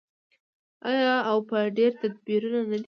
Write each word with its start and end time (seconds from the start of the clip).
آیا 0.91 1.15
او 1.29 1.37
په 1.49 1.57
ډیر 1.77 1.91
تدبیر 2.01 2.41
نه 2.53 2.61
دی؟ 2.69 2.79